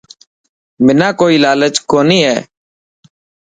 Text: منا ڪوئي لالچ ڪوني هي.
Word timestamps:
منا 0.85 1.09
ڪوئي 1.19 1.37
لالچ 1.43 1.75
ڪوني 1.91 2.19
هي. 2.27 2.37